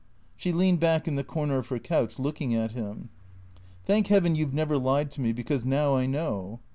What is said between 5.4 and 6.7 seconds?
now I know."